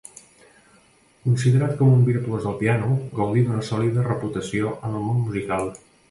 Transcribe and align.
Considerat 1.25 1.75
com 1.81 1.91
un 1.97 2.07
virtuós 2.07 2.47
del 2.47 2.55
piano, 2.61 2.89
gaudí 3.19 3.43
d'una 3.49 3.67
sòlida 3.67 4.05
reputació 4.07 4.73
en 4.89 4.97
el 5.01 5.05
món 5.11 5.21
musical. 5.27 5.69